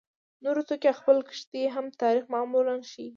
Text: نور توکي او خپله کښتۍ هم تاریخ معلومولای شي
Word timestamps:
نور 0.43 0.57
توکي 0.69 0.87
او 0.91 0.97
خپله 1.01 1.21
کښتۍ 1.29 1.63
هم 1.75 1.85
تاریخ 2.01 2.23
معلومولای 2.33 2.81
شي 2.91 3.05